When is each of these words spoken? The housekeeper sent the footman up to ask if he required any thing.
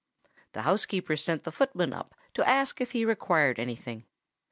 The 0.53 0.63
housekeeper 0.63 1.15
sent 1.15 1.43
the 1.43 1.51
footman 1.51 1.93
up 1.93 2.15
to 2.33 2.49
ask 2.49 2.81
if 2.81 2.93
he 2.93 3.05
required 3.05 3.59
any 3.59 3.75
thing. 3.75 4.07